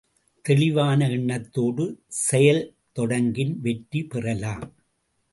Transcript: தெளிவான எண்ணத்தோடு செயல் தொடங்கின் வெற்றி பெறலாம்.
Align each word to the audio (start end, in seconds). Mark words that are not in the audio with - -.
தெளிவான 0.45 1.09
எண்ணத்தோடு 1.09 1.83
செயல் 2.07 2.63
தொடங்கின் 2.91 3.59
வெற்றி 3.59 4.01
பெறலாம். 4.05 4.65